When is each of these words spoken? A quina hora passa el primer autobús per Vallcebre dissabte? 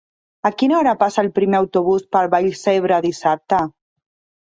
A 0.49 0.51
quina 0.61 0.75
hora 0.77 0.93
passa 1.01 1.21
el 1.25 1.29
primer 1.37 1.61
autobús 1.61 2.09
per 2.17 2.25
Vallcebre 2.35 3.01
dissabte? 3.11 3.65